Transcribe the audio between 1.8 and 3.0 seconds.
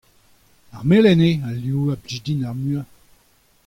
a blij din ar muiañ.